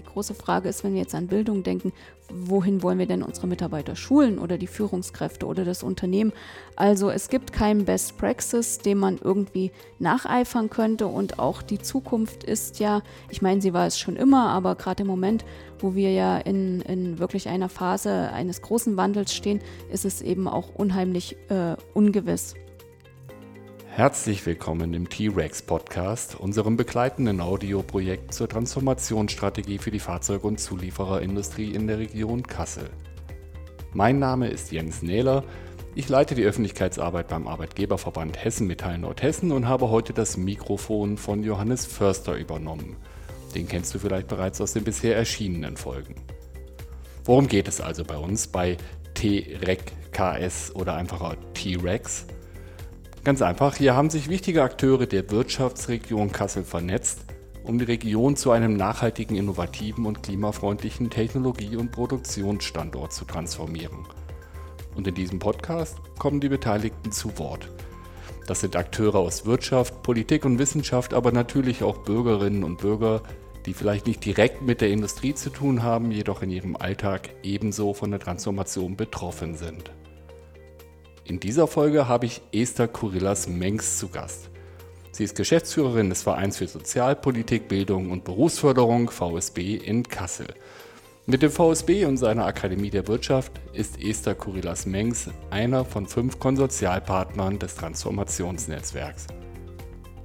[0.00, 1.92] Die große Frage ist, wenn wir jetzt an Bildung denken,
[2.30, 6.32] wohin wollen wir denn unsere Mitarbeiter schulen oder die Führungskräfte oder das Unternehmen?
[6.74, 12.44] Also es gibt keinen Best Praxis, dem man irgendwie nacheifern könnte und auch die Zukunft
[12.44, 15.44] ist ja, ich meine, sie war es schon immer, aber gerade im Moment,
[15.80, 19.60] wo wir ja in, in wirklich einer Phase eines großen Wandels stehen,
[19.92, 22.54] ist es eben auch unheimlich äh, ungewiss.
[23.92, 31.72] Herzlich willkommen im T-Rex Podcast, unserem begleitenden Audioprojekt zur Transformationsstrategie für die Fahrzeug- und Zuliefererindustrie
[31.74, 32.88] in der Region Kassel.
[33.92, 35.42] Mein Name ist Jens Nähler.
[35.96, 41.42] Ich leite die Öffentlichkeitsarbeit beim Arbeitgeberverband Hessen Metall Nordhessen und habe heute das Mikrofon von
[41.42, 42.96] Johannes Förster übernommen.
[43.56, 46.14] Den kennst du vielleicht bereits aus den bisher erschienenen Folgen.
[47.24, 48.76] Worum geht es also bei uns bei
[49.14, 52.26] T-Rec KS oder einfacher T-Rex?
[53.22, 57.26] Ganz einfach, hier haben sich wichtige Akteure der Wirtschaftsregion Kassel vernetzt,
[57.64, 64.06] um die Region zu einem nachhaltigen, innovativen und klimafreundlichen Technologie- und Produktionsstandort zu transformieren.
[64.96, 67.68] Und in diesem Podcast kommen die Beteiligten zu Wort.
[68.46, 73.22] Das sind Akteure aus Wirtschaft, Politik und Wissenschaft, aber natürlich auch Bürgerinnen und Bürger,
[73.66, 77.92] die vielleicht nicht direkt mit der Industrie zu tun haben, jedoch in ihrem Alltag ebenso
[77.92, 79.92] von der Transformation betroffen sind.
[81.30, 84.50] In dieser Folge habe ich Esther Kurillas Mengs zu Gast.
[85.12, 90.48] Sie ist Geschäftsführerin des Vereins für Sozialpolitik, Bildung und Berufsförderung VSB in Kassel.
[91.26, 96.40] Mit dem VSB und seiner Akademie der Wirtschaft ist Esther Kurillas Mengs einer von fünf
[96.40, 99.28] Konsortialpartnern des Transformationsnetzwerks.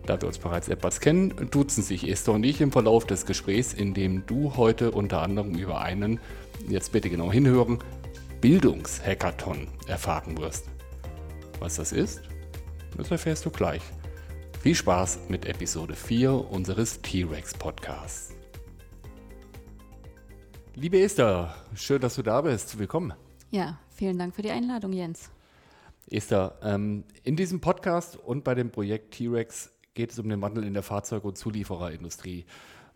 [0.07, 3.75] Da wir uns bereits etwas kennen, duzen sich Esther und ich im Verlauf des Gesprächs,
[3.75, 6.19] in dem du heute unter anderem über einen,
[6.67, 7.77] jetzt bitte genau hinhören,
[8.41, 10.74] Bildungshackathon erfahren wirst.
[11.59, 12.21] Was das ist,
[12.97, 13.81] das erfährst du gleich.
[14.61, 18.33] Viel Spaß mit Episode 4 unseres T-Rex Podcasts.
[20.73, 22.77] Liebe Esther, schön, dass du da bist.
[22.77, 23.13] Willkommen.
[23.51, 25.31] Ja, vielen Dank für die Einladung, Jens.
[26.11, 30.65] Esther, ähm, in diesem Podcast und bei dem Projekt T-Rex geht es um den Wandel
[30.65, 32.45] in der Fahrzeug- und Zuliefererindustrie.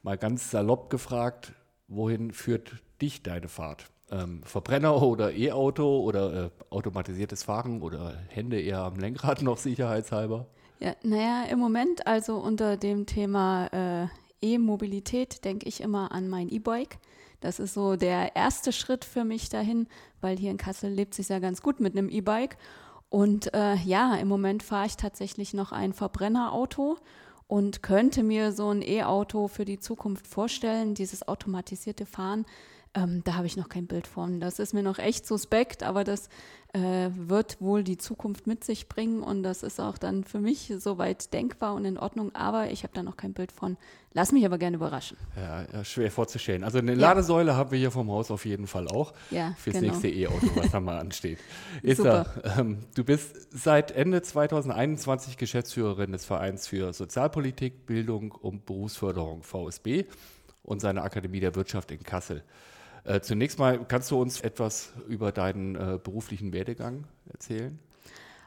[0.03, 1.53] Mal ganz salopp gefragt,
[1.88, 3.89] wohin führt dich deine Fahrt?
[4.12, 10.47] Ähm, Verbrenner oder E-Auto oder äh, automatisiertes Fahren oder Hände eher am Lenkrad noch sicherheitshalber?
[10.80, 14.08] Ja, naja, im Moment also unter dem Thema äh,
[14.42, 17.00] E-Mobilität denke ich immer an mein E-Bike.
[17.42, 19.88] Das ist so der erste Schritt für mich dahin,
[20.22, 22.58] weil hier in Kassel lebt sich ja ganz gut mit einem E-Bike.
[23.09, 26.97] Und äh, ja, im Moment fahre ich tatsächlich noch ein Verbrennerauto
[27.47, 32.46] und könnte mir so ein E-Auto für die Zukunft vorstellen, dieses automatisierte Fahren
[32.99, 34.39] ähm, da habe ich noch kein Bild von.
[34.39, 36.29] Das ist mir noch echt suspekt, aber das
[36.73, 40.71] äh, wird wohl die Zukunft mit sich bringen und das ist auch dann für mich
[40.77, 43.77] soweit denkbar und in Ordnung, aber ich habe da noch kein Bild von.
[44.13, 45.17] Lass mich aber gerne überraschen.
[45.35, 46.63] Ja, ja schwer vorzustellen.
[46.63, 47.57] Also eine Ladesäule ja.
[47.57, 49.13] haben wir hier vom Haus auf jeden Fall auch.
[49.29, 49.87] Ja, fürs genau.
[49.87, 51.39] nächste E-Auto, was da mal ansteht.
[51.83, 52.25] Esther,
[52.57, 60.05] ähm, du bist seit Ende 2021 Geschäftsführerin des Vereins für Sozialpolitik, Bildung und Berufsförderung VSB
[60.63, 62.43] und seiner Akademie der Wirtschaft in Kassel.
[63.09, 67.80] Äh, zunächst mal, kannst du uns etwas über deinen äh, beruflichen Werdegang erzählen?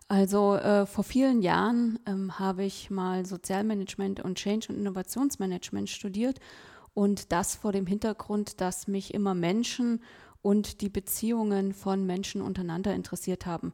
[0.06, 6.38] Also äh, vor vielen Jahren ähm, habe ich mal Sozialmanagement und Change- und Innovationsmanagement studiert
[6.94, 10.00] und das vor dem Hintergrund, dass mich immer Menschen
[10.42, 13.72] und die Beziehungen von Menschen untereinander interessiert haben.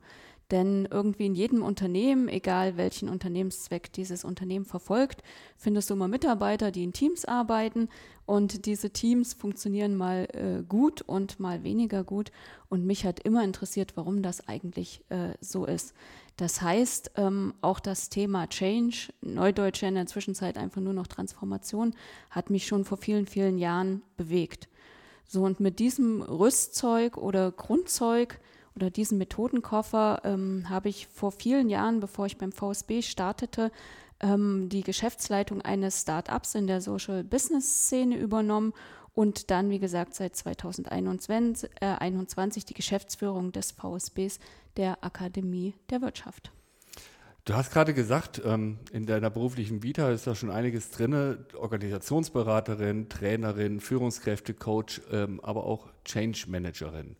[0.50, 5.22] Denn irgendwie in jedem Unternehmen, egal welchen Unternehmenszweck dieses Unternehmen verfolgt,
[5.58, 7.90] findest du immer Mitarbeiter, die in Teams arbeiten
[8.28, 12.30] und diese Teams funktionieren mal äh, gut und mal weniger gut.
[12.68, 15.94] Und mich hat immer interessiert, warum das eigentlich äh, so ist.
[16.36, 21.94] Das heißt, ähm, auch das Thema Change, Neudeutsche in der Zwischenzeit einfach nur noch Transformation,
[22.28, 24.68] hat mich schon vor vielen, vielen Jahren bewegt.
[25.26, 28.38] So, und mit diesem Rüstzeug oder Grundzeug
[28.76, 33.72] oder diesen Methodenkoffer ähm, habe ich vor vielen Jahren, bevor ich beim VSB startete,
[34.20, 38.72] ähm, die Geschäftsleitung eines Start-ups in der Social Business Szene übernommen
[39.14, 44.38] und dann, wie gesagt, seit 2021 äh, 21 die Geschäftsführung des VSBs
[44.76, 46.52] der Akademie der Wirtschaft.
[47.44, 53.08] Du hast gerade gesagt, ähm, in deiner beruflichen Vita ist da schon einiges drin, Organisationsberaterin,
[53.08, 57.16] Trainerin, Führungskräftecoach, ähm, aber auch Change Managerin.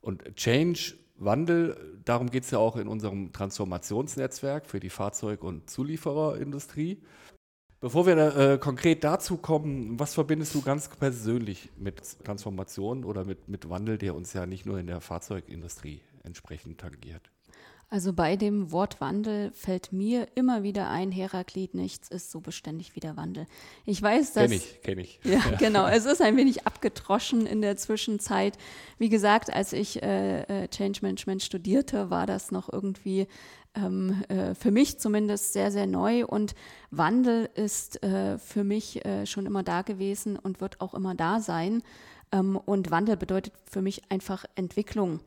[0.00, 5.70] Und Change, Wandel, darum geht es ja auch in unserem Transformationsnetzwerk für die Fahrzeug- und
[5.70, 7.02] Zuliefererindustrie.
[7.80, 13.46] Bevor wir äh, konkret dazu kommen, was verbindest du ganz persönlich mit Transformation oder mit,
[13.48, 17.30] mit Wandel, der uns ja nicht nur in der Fahrzeugindustrie entsprechend tangiert?
[17.90, 22.96] Also bei dem Wort Wandel fällt mir immer wieder ein, Heraklit, nichts ist so beständig
[22.96, 23.46] wie der Wandel.
[23.84, 24.50] Ich weiß, dass...
[24.50, 25.20] Kenn ich, kenn ich.
[25.22, 25.86] Ja, genau.
[25.86, 28.58] Es ist ein wenig abgetroschen in der Zwischenzeit.
[28.98, 33.28] Wie gesagt, als ich äh, äh, Change Management studierte, war das noch irgendwie
[33.74, 36.26] ähm, äh, für mich zumindest sehr, sehr neu.
[36.26, 36.54] Und
[36.90, 41.40] Wandel ist äh, für mich äh, schon immer da gewesen und wird auch immer da
[41.40, 41.82] sein.
[42.32, 45.20] Ähm, und Wandel bedeutet für mich einfach Entwicklung.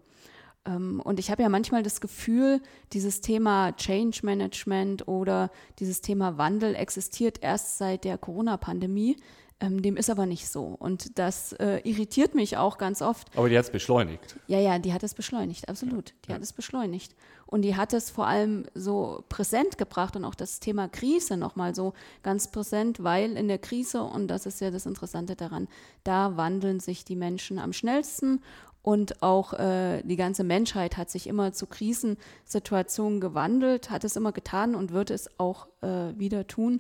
[0.67, 2.61] Ähm, und ich habe ja manchmal das Gefühl,
[2.93, 5.49] dieses Thema Change Management oder
[5.79, 9.15] dieses Thema Wandel existiert erst seit der Corona-Pandemie.
[9.59, 10.65] Ähm, dem ist aber nicht so.
[10.65, 13.35] Und das äh, irritiert mich auch ganz oft.
[13.35, 14.35] Aber die hat es beschleunigt.
[14.45, 16.13] Ja, ja, die hat es beschleunigt, absolut.
[16.25, 16.35] Die ja.
[16.35, 17.15] hat es beschleunigt.
[17.47, 21.73] Und die hat es vor allem so präsent gebracht und auch das Thema Krise nochmal
[21.73, 25.67] so ganz präsent, weil in der Krise, und das ist ja das Interessante daran,
[26.03, 28.41] da wandeln sich die Menschen am schnellsten
[28.87, 34.31] und auch äh, die ganze Menschheit hat sich immer zu Krisensituationen gewandelt, hat es immer
[34.31, 36.79] getan und wird es auch äh, wieder tun.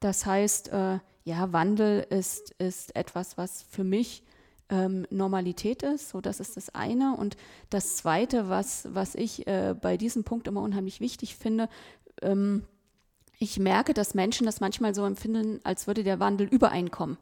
[0.00, 4.24] Das heißt, äh, ja, Wandel ist, ist etwas, was für mich
[4.68, 6.08] ähm, Normalität ist.
[6.08, 7.16] So, das ist das eine.
[7.16, 7.36] Und
[7.70, 11.68] das zweite, was, was ich äh, bei diesem Punkt immer unheimlich wichtig finde,
[12.20, 12.64] ähm,
[13.38, 17.16] ich merke, dass Menschen das manchmal so empfinden, als würde der Wandel übereinkommen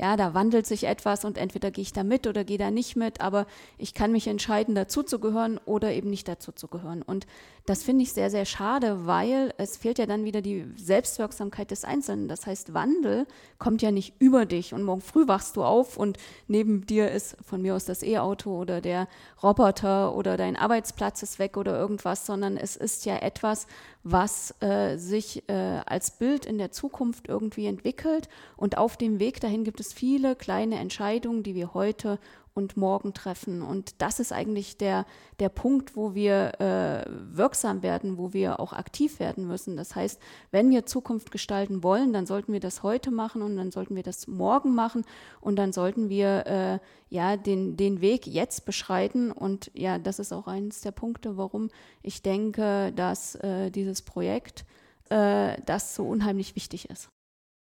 [0.00, 2.94] ja, da wandelt sich etwas und entweder gehe ich da mit oder gehe da nicht
[2.94, 3.46] mit, aber
[3.78, 7.02] ich kann mich entscheiden, dazu zu gehören oder eben nicht dazu zu gehören.
[7.02, 7.26] Und
[7.66, 11.84] das finde ich sehr, sehr schade, weil es fehlt ja dann wieder die Selbstwirksamkeit des
[11.84, 12.28] Einzelnen.
[12.28, 13.26] Das heißt, Wandel
[13.58, 16.16] kommt ja nicht über dich und morgen früh wachst du auf und
[16.46, 19.08] neben dir ist von mir aus das E-Auto oder der
[19.42, 23.66] Roboter oder dein Arbeitsplatz ist weg oder irgendwas, sondern es ist ja etwas,
[24.02, 28.28] was äh, sich äh, als Bild in der Zukunft irgendwie entwickelt.
[28.56, 32.18] Und auf dem Weg dahin gibt es viele kleine Entscheidungen, die wir heute
[32.54, 33.62] und morgen treffen.
[33.62, 35.06] Und das ist eigentlich der,
[35.38, 39.76] der Punkt, wo wir äh, wirksam werden, wo wir auch aktiv werden müssen.
[39.76, 43.70] Das heißt, wenn wir Zukunft gestalten wollen, dann sollten wir das heute machen und dann
[43.70, 45.04] sollten wir das morgen machen
[45.40, 46.78] und dann sollten wir äh,
[47.10, 49.30] ja den, den Weg jetzt beschreiten.
[49.30, 51.70] Und ja, das ist auch eines der Punkte, warum
[52.02, 54.64] ich denke, dass äh, dieses Projekt
[55.10, 57.10] äh, das so unheimlich wichtig ist.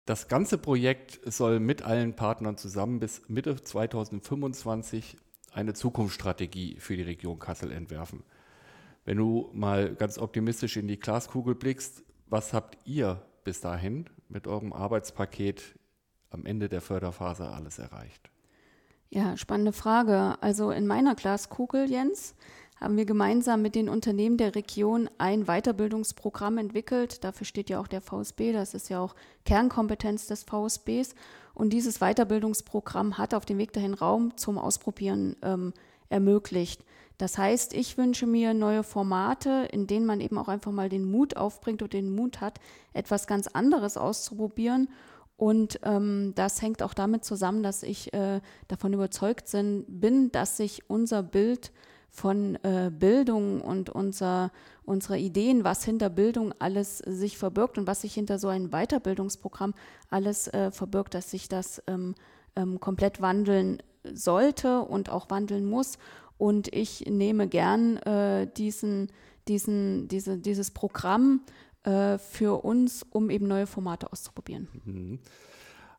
[0.07, 5.17] Das ganze Projekt soll mit allen Partnern zusammen bis Mitte 2025
[5.51, 8.23] eine Zukunftsstrategie für die Region Kassel entwerfen.
[9.03, 14.47] Wenn du mal ganz optimistisch in die Glaskugel blickst, was habt ihr bis dahin mit
[14.47, 15.77] eurem Arbeitspaket
[16.29, 18.31] am Ende der Förderphase alles erreicht?
[19.09, 20.37] Ja, spannende Frage.
[20.39, 22.33] Also in meiner Glaskugel, Jens,
[22.79, 27.23] haben wir gemeinsam mit den Unternehmen der Region ein Weiterbildungsprogramm entwickelt.
[27.23, 29.15] Dafür steht ja auch der VSB, das ist ja auch
[29.45, 31.15] Kernkompetenz des VSBs.
[31.53, 35.73] Und dieses Weiterbildungsprogramm hat auf dem Weg dahin Raum zum Ausprobieren ähm,
[36.09, 36.83] ermöglicht.
[37.17, 41.09] Das heißt, ich wünsche mir neue Formate, in denen man eben auch einfach mal den
[41.09, 42.59] Mut aufbringt und den Mut hat,
[42.93, 44.89] etwas ganz anderes auszuprobieren.
[45.35, 49.51] Und ähm, das hängt auch damit zusammen, dass ich äh, davon überzeugt
[49.87, 51.71] bin, dass sich unser Bild
[52.09, 54.51] von äh, Bildung und unser,
[54.83, 59.73] unserer Ideen, was hinter Bildung alles sich verbirgt und was sich hinter so einem Weiterbildungsprogramm
[60.09, 62.15] alles äh, verbirgt, dass sich das ähm,
[62.55, 63.83] ähm, komplett wandeln
[64.13, 65.97] sollte und auch wandeln muss.
[66.37, 69.11] Und ich nehme gern äh, diesen,
[69.47, 71.41] diesen, diese, dieses Programm
[71.83, 74.67] äh, für uns, um eben neue Formate auszuprobieren.
[74.85, 75.19] Mhm.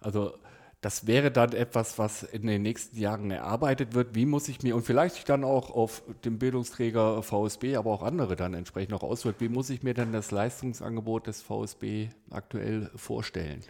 [0.00, 0.32] Also
[0.80, 4.14] das wäre dann etwas, was in den nächsten Jahren erarbeitet wird.
[4.14, 8.37] Wie muss ich mir, und vielleicht dann auch auf dem Bildungsträger VSB, aber auch andere
[8.37, 13.61] dann entsprechend noch auswirkt, wie muss ich mir denn das Leistungsangebot des VSB aktuell vorstellen?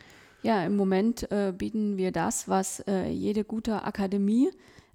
[0.43, 4.51] Ja, im Moment äh, bieten wir das, was äh, jede gute Akademie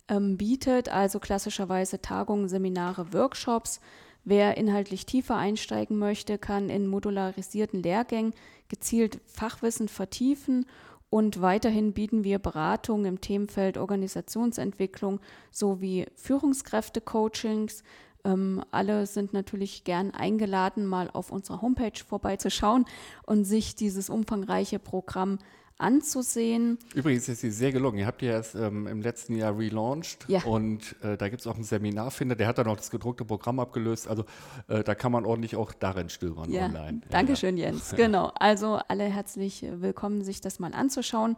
[0.08, 3.82] ähm, bietet, also klassischerweise Tagungen, Seminare, Workshops.
[4.24, 8.34] Wer inhaltlich tiefer einsteigen möchte, kann in modularisierten Lehrgängen
[8.70, 10.66] gezielt Fachwissen vertiefen
[11.14, 15.20] und weiterhin bieten wir Beratung im Themenfeld Organisationsentwicklung
[15.52, 17.84] sowie Führungskräfte-Coachings.
[18.26, 22.86] Ähm, alle sind natürlich gern eingeladen, mal auf unserer Homepage vorbeizuschauen
[23.28, 25.38] und sich dieses umfangreiche Programm
[25.84, 26.80] anzusehen.
[26.96, 28.00] Übrigens ist sie sehr gelungen.
[28.00, 30.44] Ihr habt ja erst ähm, im letzten Jahr relaunched ja.
[30.44, 33.60] und äh, da gibt es auch einen Seminarfinder, der hat dann auch das gedruckte Programm
[33.60, 34.08] abgelöst.
[34.08, 34.26] Also
[34.68, 36.66] äh, da kann man ordentlich auch darin stöbern ja.
[36.66, 37.02] online.
[37.10, 37.68] Dankeschön, ja.
[37.68, 37.94] Jens.
[38.04, 38.32] Genau.
[38.36, 41.38] Also alle herzlich willkommen, sich das mal anzuschauen.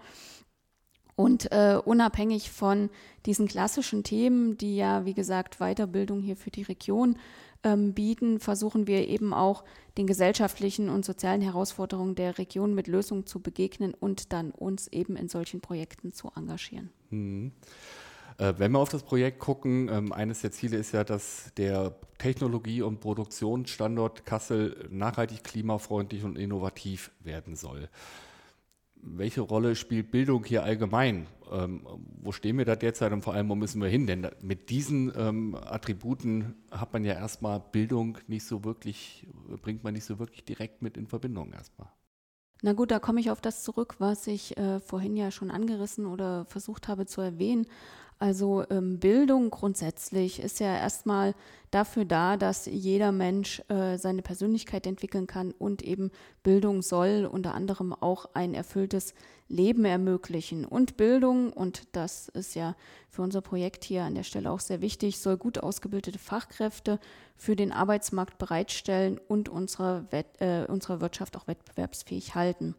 [1.16, 2.90] Und äh, unabhängig von
[3.26, 7.18] diesen klassischen Themen, die ja, wie gesagt, Weiterbildung hier für die Region
[7.66, 9.66] ähm, bieten, versuchen wir eben auch
[9.98, 15.18] den gesellschaftlichen und sozialen Herausforderungen der Region mit Lösungen zu begegnen und dann uns eben
[15.18, 16.92] in solchen Projekten zu engagieren.
[17.10, 17.52] Mhm.
[18.38, 21.96] Äh, wenn wir auf das Projekt gucken, ähm, eines der Ziele ist ja, dass der
[22.18, 27.90] Technologie- und Produktionsstandort Kassel nachhaltig, klimafreundlich und innovativ werden soll.
[29.08, 31.28] Welche Rolle spielt Bildung hier allgemein?
[31.52, 31.86] Ähm,
[32.22, 34.08] wo stehen wir da derzeit und vor allem, wo müssen wir hin?
[34.08, 39.28] Denn mit diesen ähm, Attributen hat man ja erstmal Bildung nicht so wirklich,
[39.62, 41.90] bringt man nicht so wirklich direkt mit in Verbindung erstmal.
[42.64, 46.08] Na gut, da komme ich auf das zurück, was ich äh, vorhin ja schon angerissen
[46.08, 47.68] oder versucht habe zu erwähnen.
[48.18, 51.36] Also ähm, Bildung grundsätzlich ist ja erstmal
[51.72, 57.54] dafür da, dass jeder Mensch äh, seine Persönlichkeit entwickeln kann und eben Bildung soll unter
[57.54, 59.14] anderem auch ein erfülltes
[59.50, 60.64] Leben ermöglichen.
[60.64, 62.76] Und Bildung, und das ist ja
[63.10, 67.00] für unser Projekt hier an der Stelle auch sehr wichtig, soll gut ausgebildete Fachkräfte
[67.36, 72.76] für den Arbeitsmarkt bereitstellen und unsere, Wett, äh, unsere Wirtschaft auch wettbewerbsfähig halten.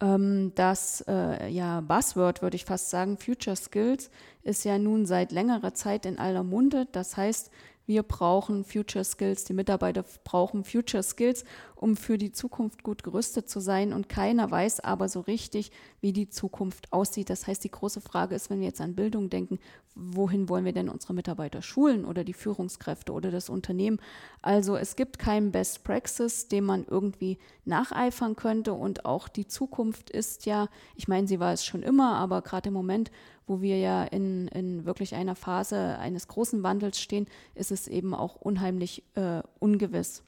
[0.00, 4.10] Ähm, das äh, ja, Buzzword, würde ich fast sagen, Future Skills,
[4.42, 6.86] ist ja nun seit längerer Zeit in aller Munde.
[6.92, 7.50] Das heißt,
[7.90, 11.44] wir brauchen Future Skills, die Mitarbeiter brauchen Future Skills,
[11.74, 13.92] um für die Zukunft gut gerüstet zu sein.
[13.92, 17.30] Und keiner weiß aber so richtig, wie die Zukunft aussieht.
[17.30, 19.58] Das heißt, die große Frage ist, wenn wir jetzt an Bildung denken,
[19.96, 23.98] wohin wollen wir denn unsere Mitarbeiter schulen oder die Führungskräfte oder das Unternehmen?
[24.40, 28.72] Also es gibt keinen Best Praxis, dem man irgendwie nacheifern könnte.
[28.72, 32.68] Und auch die Zukunft ist ja, ich meine, sie war es schon immer, aber gerade
[32.68, 33.10] im Moment
[33.50, 37.26] wo wir ja in, in wirklich einer Phase eines großen Wandels stehen,
[37.56, 40.22] ist es eben auch unheimlich äh, ungewiss.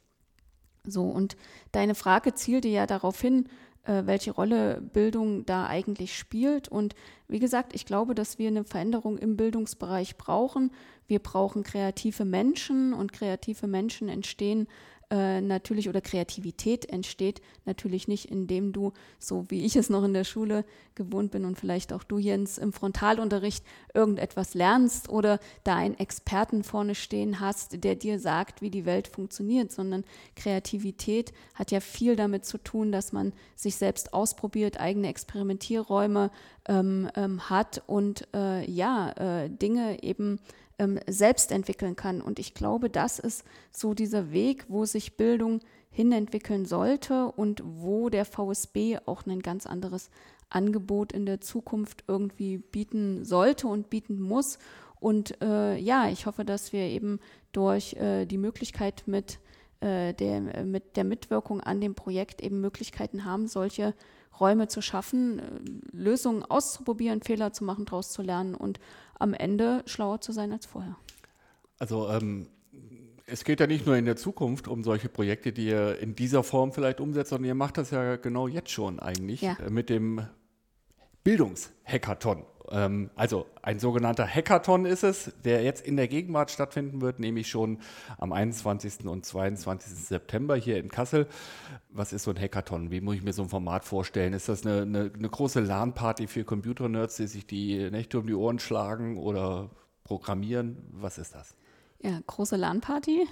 [0.85, 1.37] So, und
[1.71, 3.49] deine Frage zielte ja darauf hin,
[3.85, 6.67] äh, welche Rolle Bildung da eigentlich spielt.
[6.67, 6.97] Und
[7.29, 10.73] wie gesagt, ich glaube, dass wir eine Veränderung im Bildungsbereich brauchen.
[11.07, 14.67] Wir brauchen kreative Menschen und kreative Menschen entstehen
[15.13, 20.15] äh, natürlich oder Kreativität entsteht natürlich nicht, indem du, so wie ich es noch in
[20.15, 20.65] der Schule
[20.95, 26.65] gewohnt bin und vielleicht auch du, Jens, im Frontalunterricht irgendetwas lernst oder da einen Experten
[26.65, 30.05] vorne stehen hast, der dir sagt, wie die Welt funktioniert, sondern
[30.35, 36.31] Kreativität hat ja viel damit zu tun, dass man sich selbst ausprobiert, eigene Experimentierräume
[36.67, 40.39] ähm, ähm, hat und äh, ja, äh, Dinge eben
[40.83, 42.21] ähm, selbst entwickeln kann.
[42.21, 45.61] Und ich glaube, das ist so dieser Weg, wo sich Bildung
[45.91, 50.11] hinentwickeln sollte und wo der VSB auch ein ganz anderes
[50.49, 54.59] Angebot in der Zukunft irgendwie bieten sollte und bieten muss.
[54.99, 57.21] Und äh, ja, ich hoffe, dass wir eben
[57.53, 59.39] durch äh, die Möglichkeit mit,
[59.81, 63.95] äh, der, mit der Mitwirkung an dem Projekt eben Möglichkeiten haben, solche
[64.41, 65.43] Räume zu schaffen, äh,
[65.97, 68.81] Lösungen auszuprobieren, Fehler zu machen, daraus zu lernen und
[69.19, 70.97] am Ende schlauer zu sein als vorher.
[71.79, 72.47] Also ähm,
[73.27, 76.43] es geht ja nicht nur in der Zukunft um solche Projekte, die ihr in dieser
[76.43, 79.57] Form vielleicht umsetzt, sondern ihr macht das ja genau jetzt schon eigentlich ja.
[79.71, 80.27] Mit dem
[81.25, 82.45] Bildungshackathon.
[82.71, 87.49] Ähm, also ein sogenannter Hackathon ist es, der jetzt in der Gegenwart stattfinden wird, nämlich
[87.49, 87.79] schon
[88.19, 89.07] am 21.
[89.07, 89.93] und 22.
[89.93, 91.29] September hier in Kassel.
[91.91, 92.91] Was ist so ein Hackathon?
[92.91, 94.33] Wie muss ich mir so ein Format vorstellen?
[94.33, 98.35] Ist das eine, eine, eine große LAN-Party für Computernerds, die sich die Nächte um die
[98.35, 99.71] Ohren schlagen oder
[100.05, 100.79] programmieren?
[100.93, 101.55] Was ist das?
[102.03, 103.29] Ja, große LAN-Party.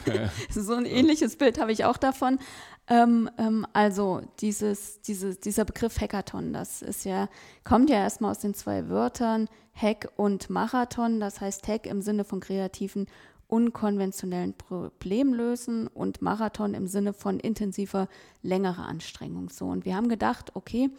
[0.50, 2.38] so ein ähnliches Bild habe ich auch davon.
[2.86, 7.28] Ähm, ähm, also dieses, dieses, dieser Begriff Hackathon, das ist ja,
[7.64, 11.18] kommt ja erstmal aus den zwei Wörtern Hack und Marathon.
[11.18, 13.06] Das heißt Hack im Sinne von kreativen,
[13.48, 18.08] unkonventionellen Problemlösen und Marathon im Sinne von intensiver,
[18.42, 19.48] längerer Anstrengung.
[19.48, 20.90] So, und wir haben gedacht, okay,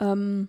[0.00, 0.48] ähm,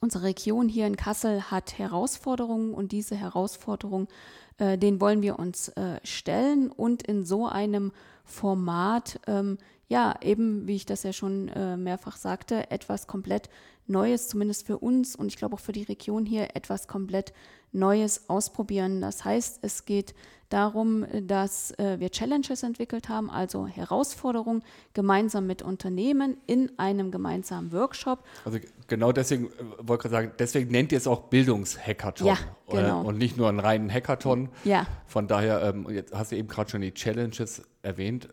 [0.00, 4.08] unsere Region hier in Kassel hat Herausforderungen und diese Herausforderungen
[4.58, 7.92] äh, den wollen wir uns äh, stellen und in so einem
[8.24, 9.58] Format, ähm,
[9.88, 13.48] ja, eben, wie ich das ja schon äh, mehrfach sagte, etwas komplett
[13.86, 17.34] Neues, zumindest für uns und ich glaube auch für die Region hier, etwas komplett
[17.72, 19.00] Neues ausprobieren.
[19.00, 20.14] Das heißt, es geht
[20.54, 27.72] darum, dass äh, wir Challenges entwickelt haben, also Herausforderungen gemeinsam mit Unternehmen in einem gemeinsamen
[27.72, 28.22] Workshop.
[28.44, 33.02] Also genau deswegen, äh, wollte ich sagen, deswegen nennt ihr es auch Bildungshackathon ja, genau.
[33.02, 34.48] und nicht nur einen reinen Hackathon.
[34.62, 34.86] Ja.
[35.06, 38.28] Von daher, ähm, jetzt hast du eben gerade schon die Challenges erwähnt.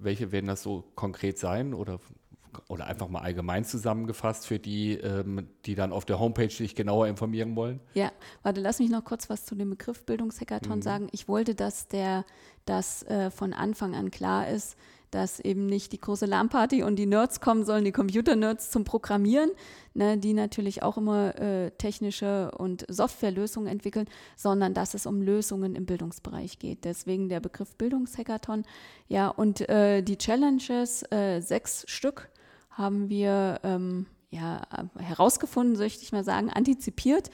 [0.00, 2.00] Welche werden das so konkret sein oder
[2.68, 7.08] oder einfach mal allgemein zusammengefasst für die, ähm, die dann auf der Homepage sich genauer
[7.08, 7.80] informieren wollen?
[7.94, 10.82] Ja, warte, lass mich noch kurz was zu dem Begriff Bildungshackathon mhm.
[10.82, 11.08] sagen.
[11.12, 12.24] Ich wollte, dass der,
[12.64, 14.76] dass äh, von Anfang an klar ist,
[15.10, 19.50] dass eben nicht die große LAN-Party und die Nerds kommen sollen, die Computer-Nerds zum Programmieren,
[19.94, 25.74] ne, die natürlich auch immer äh, technische und Softwarelösungen entwickeln, sondern dass es um Lösungen
[25.74, 26.84] im Bildungsbereich geht.
[26.84, 28.64] Deswegen der Begriff Bildungshackathon.
[29.08, 32.30] Ja, und äh, die Challenges, äh, sechs Stück,
[32.80, 34.62] haben wir ähm, ja,
[34.98, 37.30] herausgefunden, möchte ich mal sagen, antizipiert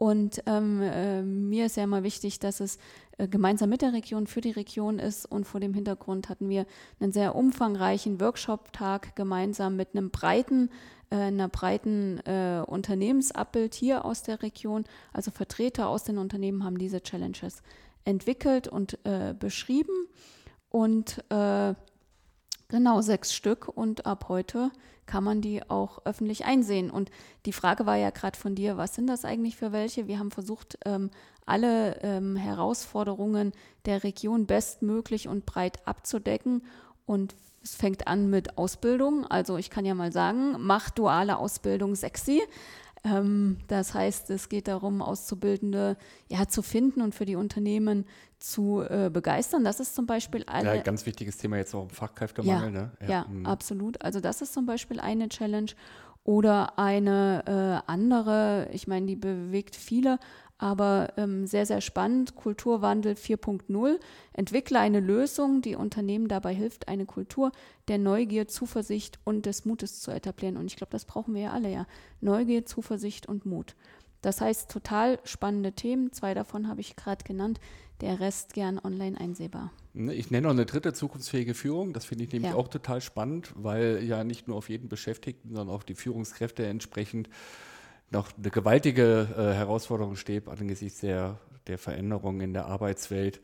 [0.00, 2.78] Und ähm, äh, mir ist ja immer wichtig, dass es
[3.18, 5.26] äh, gemeinsam mit der Region für die Region ist.
[5.26, 6.66] Und vor dem Hintergrund hatten wir
[7.00, 10.70] einen sehr umfangreichen Workshop-Tag gemeinsam mit einem breiten,
[11.10, 14.84] äh, einer breiten äh, Unternehmensabbild hier aus der Region.
[15.12, 17.62] Also Vertreter aus den Unternehmen haben diese Challenges
[18.04, 20.06] entwickelt und äh, beschrieben.
[20.70, 21.74] Und äh,
[22.68, 23.68] genau sechs Stück.
[23.68, 24.70] Und ab heute
[25.06, 26.90] kann man die auch öffentlich einsehen.
[26.90, 27.10] Und
[27.46, 30.06] die Frage war ja gerade von dir, was sind das eigentlich für welche?
[30.06, 31.10] Wir haben versucht, ähm,
[31.46, 33.52] alle ähm, Herausforderungen
[33.86, 36.62] der Region bestmöglich und breit abzudecken.
[37.06, 39.26] Und es fängt an mit Ausbildung.
[39.26, 42.42] Also ich kann ja mal sagen, mach duale Ausbildung sexy.
[43.04, 45.96] Ähm, das heißt, es geht darum, Auszubildende
[46.28, 48.04] ja, zu finden und für die Unternehmen
[48.38, 49.64] zu äh, begeistern.
[49.64, 50.76] Das ist zum Beispiel eine.
[50.76, 52.74] Ja, ganz wichtiges Thema jetzt auch im Fachkräftemangel.
[52.74, 52.90] Ja, ne?
[53.00, 53.46] ja, ja mhm.
[53.46, 54.02] absolut.
[54.02, 55.72] Also das ist zum Beispiel eine Challenge.
[56.24, 57.42] Oder eine
[57.86, 60.18] äh, andere, ich meine, die bewegt viele,
[60.58, 62.34] aber ähm, sehr, sehr spannend.
[62.34, 64.00] Kulturwandel 4.0.
[64.32, 67.52] Entwickle eine Lösung, die Unternehmen dabei hilft, eine Kultur
[67.86, 70.56] der Neugier, Zuversicht und des Mutes zu etablieren.
[70.56, 71.86] Und ich glaube, das brauchen wir ja alle, ja.
[72.20, 73.76] Neugier, Zuversicht und Mut.
[74.20, 76.12] Das heißt, total spannende Themen.
[76.12, 77.60] Zwei davon habe ich gerade genannt.
[78.00, 79.72] Der Rest gern online einsehbar.
[79.92, 81.92] Ne, ich nenne noch eine dritte zukunftsfähige Führung.
[81.92, 82.56] Das finde ich nämlich ja.
[82.56, 87.28] auch total spannend, weil ja nicht nur auf jeden Beschäftigten, sondern auch die Führungskräfte entsprechend
[88.10, 93.40] noch eine gewaltige äh, Herausforderung steht angesichts der, der Veränderungen in der Arbeitswelt,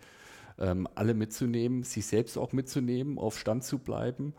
[0.58, 4.34] ähm, alle mitzunehmen, sich selbst auch mitzunehmen, auf Stand zu bleiben.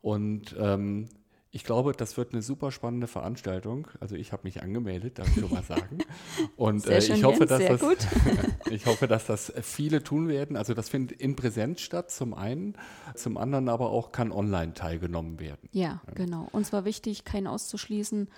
[0.00, 1.08] Und ähm,
[1.54, 3.86] ich glaube, das wird eine super spannende Veranstaltung.
[4.00, 5.98] Also ich habe mich angemeldet, darf ich schon mal sagen.
[6.56, 7.80] Und äh, ich, hoffe, dass das,
[8.70, 10.56] ich hoffe, dass das viele tun werden.
[10.56, 12.74] Also das findet in Präsenz statt, zum einen.
[13.14, 15.68] Zum anderen aber auch kann online teilgenommen werden.
[15.70, 16.12] Ja, ja.
[16.14, 16.48] genau.
[16.50, 18.28] Uns war wichtig, keinen auszuschließen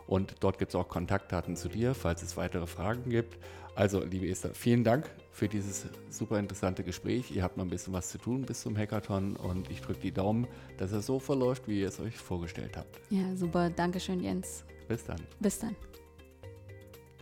[0.07, 3.37] und dort gibt es auch Kontaktdaten zu dir, falls es weitere Fragen gibt.
[3.75, 7.35] Also, liebe Esther, vielen Dank für dieses super interessante Gespräch.
[7.35, 10.11] Ihr habt noch ein bisschen was zu tun bis zum Hackathon und ich drücke die
[10.11, 10.47] Daumen,
[10.77, 12.99] dass es so verläuft, wie ihr es euch vorgestellt habt.
[13.09, 13.71] Ja, super.
[13.71, 14.63] Dankeschön, Jens.
[14.87, 15.19] Bis dann.
[15.39, 15.75] Bis dann.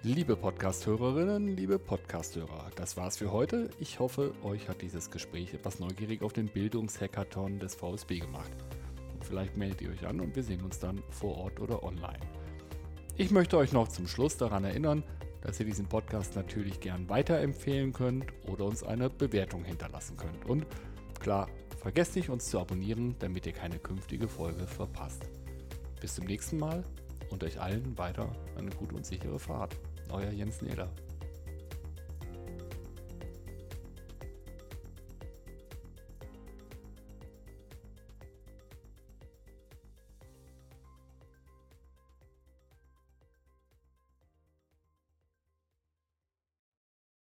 [0.04, 3.70] Liebe Podcast-Hörerinnen, liebe Podcast-Hörer, das war's für heute.
[3.80, 8.52] Ich hoffe, euch hat dieses Gespräch etwas neugierig auf den Bildungshackathon des VSB gemacht.
[9.22, 12.20] vielleicht meldet ihr euch an und wir sehen uns dann vor Ort oder online.
[13.16, 15.04] Ich möchte euch noch zum Schluss daran erinnern,
[15.42, 20.46] dass ihr diesen Podcast natürlich gern weiterempfehlen könnt oder uns eine Bewertung hinterlassen könnt.
[20.46, 20.66] Und
[21.20, 25.30] klar, vergesst nicht, uns zu abonnieren, damit ihr keine künftige Folge verpasst.
[26.00, 26.84] Bis zum nächsten Mal
[27.30, 29.78] und euch allen weiter eine gute und sichere Fahrt.
[30.12, 30.90] Euer Jens Neder.